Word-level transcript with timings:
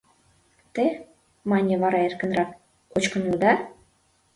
—Те,— 0.73 0.85
мане 1.49 1.75
вара 1.81 1.99
эркынрак,— 2.07 2.51
кочкын 2.91 3.21
улыда? 3.27 3.53